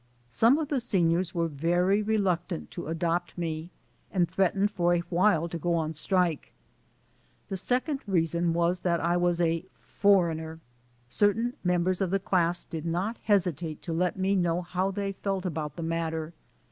[0.31, 3.69] Some of the seniors were very reluctant to adopt me
[4.11, 6.53] and threatened for a while to go on strike.
[7.49, 10.59] The second reason was that I was a "foreigner."
[11.07, 15.11] Cer tain members of the class did not hesitate to let me know how they
[15.11, 16.33] felt about the matter.